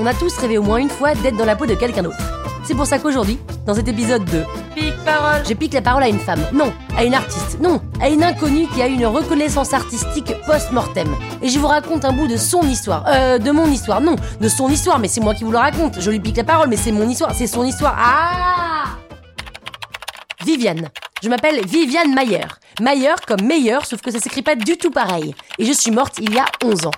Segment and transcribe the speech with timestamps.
[0.00, 2.18] On a tous rêvé au moins une fois d'être dans la peau de quelqu'un d'autre.
[2.64, 6.08] C'est pour ça qu'aujourd'hui, dans cet épisode 2, Pique parole je pique la parole à
[6.08, 6.40] une femme.
[6.52, 7.60] Non, à une artiste.
[7.60, 11.08] Non, à une inconnue qui a une reconnaissance artistique post-mortem.
[11.42, 13.04] Et je vous raconte un bout de son histoire.
[13.06, 14.00] Euh, de mon histoire.
[14.00, 16.00] Non, de son histoire, mais c'est moi qui vous le raconte.
[16.00, 17.32] Je lui pique la parole, mais c'est mon histoire.
[17.34, 17.94] C'est son histoire.
[17.98, 18.84] Ah
[20.44, 20.88] Viviane.
[21.22, 22.46] Je m'appelle Viviane Mayer.
[22.80, 25.34] Mayer comme meilleur, sauf que ça s'écrit pas du tout pareil.
[25.58, 26.90] Et je suis morte il y a 11 ans.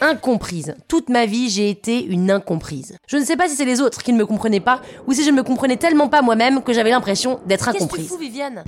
[0.00, 0.74] Incomprise.
[0.86, 2.96] Toute ma vie, j'ai été une incomprise.
[3.06, 5.24] Je ne sais pas si c'est les autres qui ne me comprenaient pas ou si
[5.24, 8.12] je ne me comprenais tellement pas moi-même que j'avais l'impression d'être incomprise.
[8.18, 8.64] Viviane?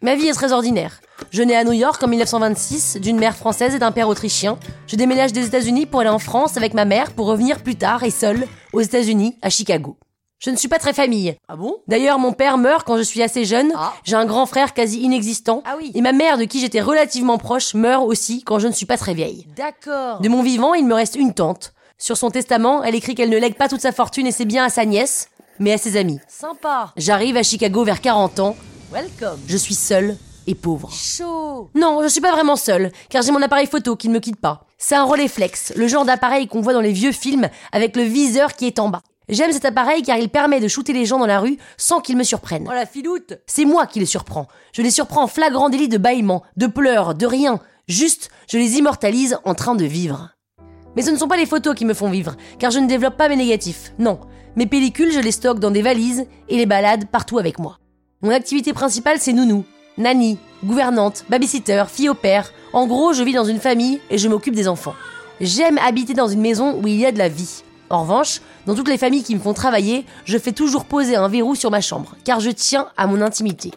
[0.00, 1.00] Ma vie est très ordinaire.
[1.30, 4.58] Je nais à New York en 1926 d'une mère française et d'un père autrichien.
[4.86, 8.02] Je déménage des États-Unis pour aller en France avec ma mère pour revenir plus tard
[8.02, 9.96] et seule aux États-Unis, à Chicago.
[10.42, 11.36] Je ne suis pas très famille.
[11.46, 11.76] Ah bon?
[11.86, 13.72] D'ailleurs, mon père meurt quand je suis assez jeune.
[13.76, 13.92] Ah.
[14.02, 15.62] J'ai un grand frère quasi inexistant.
[15.64, 15.92] Ah oui.
[15.94, 18.96] Et ma mère, de qui j'étais relativement proche, meurt aussi quand je ne suis pas
[18.96, 19.46] très vieille.
[19.54, 21.74] D'accord De mon vivant, il me reste une tante.
[21.96, 24.64] Sur son testament, elle écrit qu'elle ne lègue pas toute sa fortune et ses biens
[24.64, 25.28] à sa nièce,
[25.60, 26.18] mais à ses amis.
[26.26, 28.56] Sympa J'arrive à Chicago vers 40 ans.
[28.92, 30.16] Welcome Je suis seule
[30.48, 30.90] et pauvre.
[30.92, 34.18] Chaud Non, je suis pas vraiment seule, car j'ai mon appareil photo qui ne me
[34.18, 34.66] quitte pas.
[34.76, 38.54] C'est un Rolleiflex, le genre d'appareil qu'on voit dans les vieux films avec le viseur
[38.54, 39.02] qui est en bas.
[39.28, 42.16] J'aime cet appareil car il permet de shooter les gens dans la rue sans qu'ils
[42.16, 42.66] me surprennent.
[42.68, 44.48] Oh la filoute C'est moi qui les surprends.
[44.72, 47.60] Je les surprends en flagrant délit de bâillement, de pleurs, de rien.
[47.88, 50.30] Juste, je les immortalise en train de vivre.
[50.96, 53.16] Mais ce ne sont pas les photos qui me font vivre, car je ne développe
[53.16, 53.92] pas mes négatifs.
[53.98, 54.20] Non.
[54.56, 57.78] Mes pellicules, je les stocke dans des valises et les balade partout avec moi.
[58.20, 59.64] Mon activité principale, c'est nounou.
[59.98, 62.52] Nanny, gouvernante, babysitter, fille au père.
[62.72, 64.94] En gros, je vis dans une famille et je m'occupe des enfants.
[65.40, 67.62] J'aime habiter dans une maison où il y a de la vie.
[67.92, 71.28] En revanche, dans toutes les familles qui me font travailler, je fais toujours poser un
[71.28, 73.70] verrou sur ma chambre, car je tiens à mon intimité.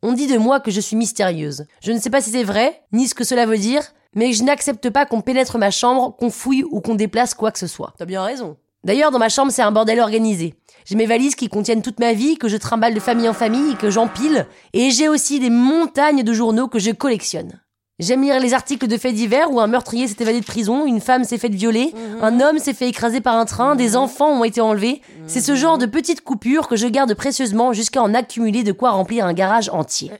[0.00, 1.66] On dit de moi que je suis mystérieuse.
[1.82, 3.82] Je ne sais pas si c'est vrai, ni ce que cela veut dire,
[4.14, 7.58] mais je n'accepte pas qu'on pénètre ma chambre, qu'on fouille ou qu'on déplace quoi que
[7.58, 7.94] ce soit.
[7.98, 10.54] T'as bien raison D'ailleurs, dans ma chambre, c'est un bordel organisé.
[10.84, 13.74] J'ai mes valises qui contiennent toute ma vie, que je trimballe de famille en famille,
[13.74, 17.60] que j'empile, et j'ai aussi des montagnes de journaux que je collectionne.
[18.00, 21.00] J'aime lire les articles de faits divers où un meurtrier s'est évadé de prison, une
[21.00, 21.92] femme s'est faite violer,
[22.22, 25.02] un homme s'est fait écraser par un train, des enfants ont été enlevés.
[25.26, 28.90] C'est ce genre de petites coupures que je garde précieusement jusqu'à en accumuler de quoi
[28.92, 30.12] remplir un garage entier.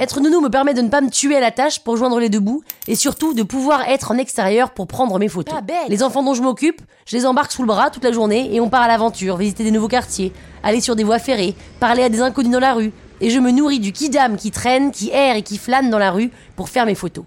[0.00, 2.30] Être nounou me permet de ne pas me tuer à la tâche pour joindre les
[2.30, 5.54] deux bouts et surtout de pouvoir être en extérieur pour prendre mes photos.
[5.88, 8.60] Les enfants dont je m'occupe, je les embarque sous le bras toute la journée et
[8.60, 10.32] on part à l'aventure, visiter des nouveaux quartiers,
[10.64, 13.50] aller sur des voies ferrées, parler à des inconnus dans la rue et je me
[13.50, 16.86] nourris du kidam qui traîne, qui erre et qui flâne dans la rue pour faire
[16.86, 17.24] mes photos.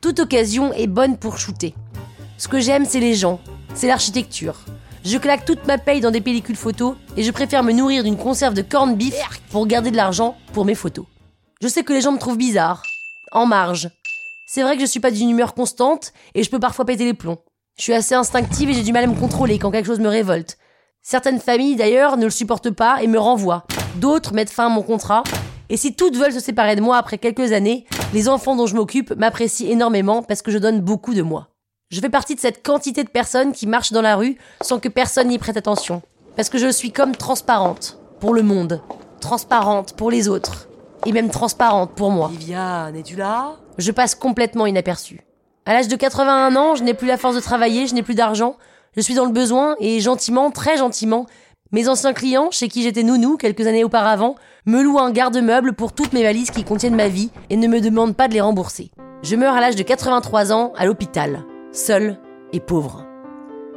[0.00, 1.74] Toute occasion est bonne pour shooter.
[2.36, 3.40] Ce que j'aime, c'est les gens,
[3.74, 4.60] c'est l'architecture.
[5.04, 8.16] Je claque toute ma paye dans des pellicules photos et je préfère me nourrir d'une
[8.16, 9.14] conserve de corned beef
[9.50, 11.06] pour garder de l'argent pour mes photos.
[11.60, 12.82] Je sais que les gens me trouvent bizarre,
[13.32, 13.90] en marge.
[14.46, 17.14] C'est vrai que je suis pas d'une humeur constante et je peux parfois péter les
[17.14, 17.38] plombs.
[17.76, 20.08] Je suis assez instinctive et j'ai du mal à me contrôler quand quelque chose me
[20.08, 20.58] révolte.
[21.02, 23.66] Certaines familles d'ailleurs ne le supportent pas et me renvoient.
[23.98, 25.24] D'autres mettent fin à mon contrat.
[25.70, 27.84] Et si toutes veulent se séparer de moi après quelques années,
[28.14, 31.48] les enfants dont je m'occupe m'apprécient énormément parce que je donne beaucoup de moi.
[31.90, 34.88] Je fais partie de cette quantité de personnes qui marchent dans la rue sans que
[34.88, 36.02] personne n'y prête attention.
[36.36, 38.82] Parce que je suis comme transparente pour le monde,
[39.20, 40.68] transparente pour les autres,
[41.04, 42.28] et même transparente pour moi.
[42.32, 43.56] Viviane, es-tu là?
[43.78, 45.22] Je passe complètement inaperçu.
[45.66, 48.14] À l'âge de 81 ans, je n'ai plus la force de travailler, je n'ai plus
[48.14, 48.56] d'argent,
[48.96, 51.26] je suis dans le besoin et gentiment, très gentiment,
[51.70, 55.92] Mes anciens clients, chez qui j'étais nounou quelques années auparavant, me louent un garde-meuble pour
[55.92, 58.90] toutes mes valises qui contiennent ma vie et ne me demandent pas de les rembourser.
[59.22, 62.18] Je meurs à l'âge de 83 ans à l'hôpital, seul
[62.54, 63.04] et pauvre.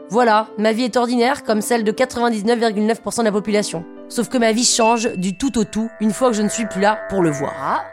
[0.09, 3.83] Voilà, ma vie est ordinaire comme celle de 99,9% de la population.
[4.07, 6.67] Sauf que ma vie change du tout au tout une fois que je ne suis
[6.67, 7.83] plus là pour le voir.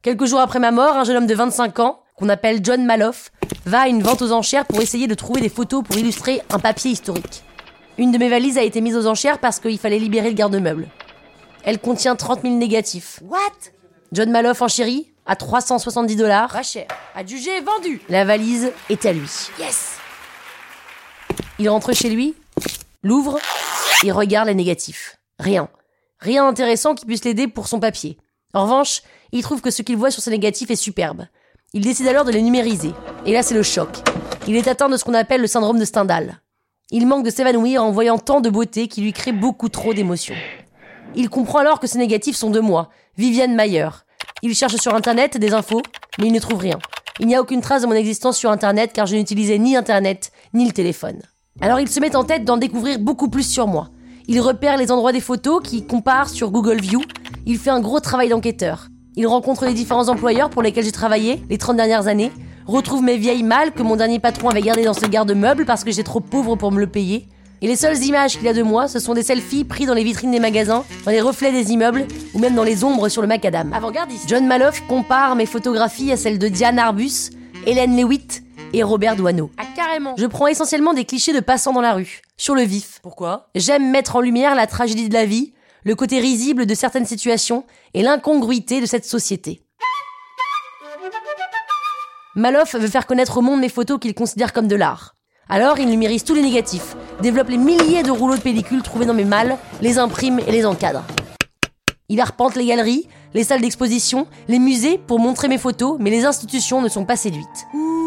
[0.00, 3.30] Quelques jours après ma mort, un jeune homme de 25 ans, qu'on appelle John Maloff,
[3.66, 6.58] va à une vente aux enchères pour essayer de trouver des photos pour illustrer un
[6.58, 7.44] papier historique.
[7.96, 10.88] Une de mes valises a été mise aux enchères parce qu'il fallait libérer le garde-meuble.
[11.62, 13.20] Elle contient 30 000 négatifs.
[13.22, 13.38] What?
[14.12, 16.52] John Maloff en chérie, à 370 dollars.
[16.52, 16.86] Pas cher.
[17.14, 18.00] Adjugé, vendu.
[18.08, 19.30] La valise est à lui.
[19.60, 19.96] Yes
[21.58, 22.34] Il rentre chez lui,
[23.02, 23.38] l'ouvre
[24.04, 25.18] et regarde les négatifs.
[25.38, 25.68] Rien.
[26.18, 28.18] Rien d'intéressant qui puisse l'aider pour son papier.
[28.54, 29.02] En revanche,
[29.32, 31.26] il trouve que ce qu'il voit sur ces négatifs est superbe.
[31.72, 32.92] Il décide alors de les numériser.
[33.24, 33.88] Et là, c'est le choc.
[34.46, 36.40] Il est atteint de ce qu'on appelle le syndrome de Stendhal.
[36.90, 40.34] Il manque de s'évanouir en voyant tant de beauté qui lui crée beaucoup trop d'émotions.
[41.14, 43.88] Il comprend alors que ces négatifs sont de moi, Viviane Mayer.
[44.42, 45.80] Il cherche sur Internet des infos,
[46.18, 46.78] mais il ne trouve rien.
[47.20, 50.30] Il n'y a aucune trace de mon existence sur Internet car je n'utilisais ni Internet,
[50.52, 51.22] ni le téléphone.
[51.62, 53.88] Alors il se met en tête d'en découvrir beaucoup plus sur moi.
[54.28, 57.00] Il repère les endroits des photos qu'il compare sur Google View.
[57.46, 58.88] Il fait un gros travail d'enquêteur.
[59.16, 62.32] Il rencontre les différents employeurs pour lesquels j'ai travaillé les 30 dernières années,
[62.66, 65.90] retrouve mes vieilles malles que mon dernier patron avait gardées dans ce garde-meuble parce que
[65.90, 67.28] j'étais trop pauvre pour me le payer.
[67.62, 70.04] Et les seules images qu'il a de moi, ce sont des selfies pris dans les
[70.04, 73.28] vitrines des magasins, dans les reflets des immeubles ou même dans les ombres sur le
[73.28, 73.72] macadam.
[73.72, 74.28] Avant-gardiste.
[74.28, 77.30] John Maloff compare mes photographies à celles de Diane Arbus,
[77.66, 78.42] Hélène Lewitt
[78.74, 79.50] et Robert Doisneau.
[79.56, 80.14] Ah, carrément.
[80.18, 82.98] Je prends essentiellement des clichés de passants dans la rue, sur le vif.
[83.02, 83.48] Pourquoi?
[83.54, 87.64] J'aime mettre en lumière la tragédie de la vie, le côté risible de certaines situations
[87.94, 89.63] et l'incongruité de cette société.
[92.36, 95.14] Maloff veut faire connaître au monde mes photos qu'il considère comme de l'art.
[95.48, 99.14] Alors il numérise tous les négatifs, développe les milliers de rouleaux de pellicules trouvés dans
[99.14, 101.04] mes malles, les imprime et les encadre.
[102.08, 106.24] Il arpente les galeries, les salles d'exposition, les musées pour montrer mes photos, mais les
[106.24, 107.66] institutions ne sont pas séduites.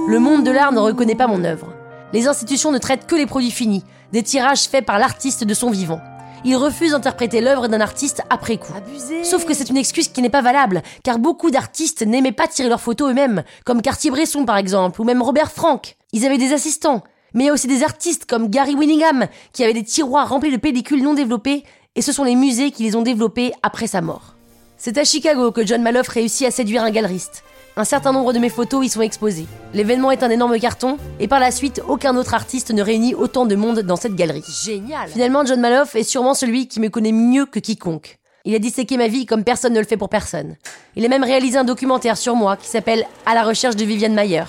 [0.10, 1.74] Le monde de l'art ne reconnaît pas mon œuvre.
[2.12, 5.70] Les institutions ne traitent que les produits finis, des tirages faits par l'artiste de son
[5.70, 6.02] vivant.
[6.50, 8.72] Il refuse d'interpréter l'œuvre d'un artiste après coup.
[8.74, 9.26] Abusé.
[9.26, 12.70] Sauf que c'est une excuse qui n'est pas valable, car beaucoup d'artistes n'aimaient pas tirer
[12.70, 15.98] leurs photos eux-mêmes, comme Cartier-Bresson par exemple, ou même Robert Frank.
[16.14, 17.04] Ils avaient des assistants.
[17.34, 20.54] Mais il y a aussi des artistes comme Gary Winningham, qui avaient des tiroirs remplis
[20.54, 21.66] de pellicules non développées,
[21.96, 24.36] et ce sont les musées qui les ont développées après sa mort.
[24.78, 27.44] C'est à Chicago que John Maloff réussit à séduire un galeriste.
[27.80, 29.46] Un certain nombre de mes photos y sont exposées.
[29.76, 33.46] L'événement est un énorme carton, et par la suite, aucun autre artiste ne réunit autant
[33.46, 34.44] de monde dans cette galerie.
[34.64, 35.08] Génial.
[35.10, 38.18] Finalement, John Maloff est sûrement celui qui me connaît mieux que quiconque.
[38.46, 40.56] Il a disséqué ma vie comme personne ne le fait pour personne.
[40.96, 44.16] Il a même réalisé un documentaire sur moi qui s'appelle À la recherche de Viviane
[44.16, 44.46] Mayer.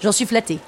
[0.00, 0.58] J'en suis flatté.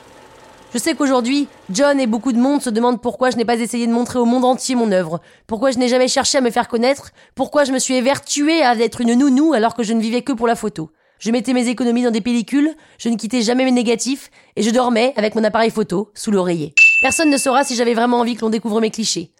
[0.74, 3.86] Je sais qu'aujourd'hui, John et beaucoup de monde se demandent pourquoi je n'ai pas essayé
[3.86, 6.68] de montrer au monde entier mon œuvre, pourquoi je n'ai jamais cherché à me faire
[6.68, 10.20] connaître, pourquoi je me suis évertuée à être une nounou alors que je ne vivais
[10.20, 10.90] que pour la photo.
[11.22, 14.70] Je mettais mes économies dans des pellicules, je ne quittais jamais mes négatifs, et je
[14.70, 16.74] dormais avec mon appareil photo sous l'oreiller.
[17.00, 19.30] Personne ne saura si j'avais vraiment envie que l'on découvre mes clichés.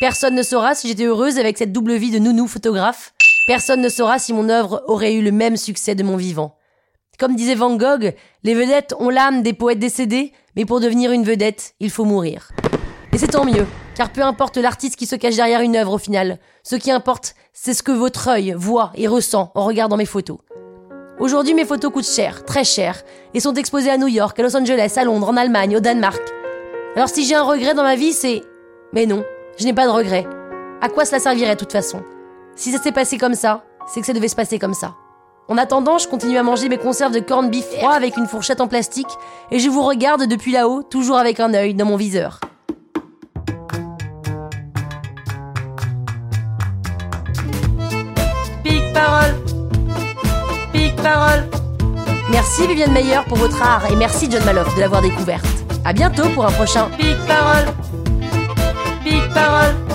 [0.00, 3.14] Personne ne saura si j'étais heureuse avec cette double vie de nounou photographe.
[3.46, 6.56] Personne ne saura si mon œuvre aurait eu le même succès de mon vivant.
[7.20, 11.22] Comme disait Van Gogh, les vedettes ont l'âme des poètes décédés, mais pour devenir une
[11.22, 12.50] vedette, il faut mourir.
[13.12, 15.98] Et c'est tant mieux, car peu importe l'artiste qui se cache derrière une œuvre au
[15.98, 20.04] final, ce qui importe, c'est ce que votre œil voit et ressent en regardant mes
[20.04, 20.38] photos.
[21.20, 23.02] Aujourd'hui, mes photos coûtent cher, très cher,
[23.34, 26.22] et sont exposées à New York, à Los Angeles, à Londres, en Allemagne, au Danemark.
[26.94, 28.42] Alors si j'ai un regret dans ma vie, c'est...
[28.92, 29.24] Mais non,
[29.58, 30.26] je n'ai pas de regret.
[30.80, 32.02] À quoi cela servirait de toute façon?
[32.54, 34.94] Si ça s'est passé comme ça, c'est que ça devait se passer comme ça.
[35.48, 38.60] En attendant, je continue à manger mes conserves de corned beef froid avec une fourchette
[38.60, 39.08] en plastique
[39.50, 42.38] et je vous regarde depuis là-haut, toujours avec un œil dans mon viseur.
[52.30, 55.46] Merci Viviane Meyer pour votre art et merci John Maloff de l'avoir découverte.
[55.84, 57.66] À bientôt pour un prochain Pique parole.
[59.34, 59.87] Parole.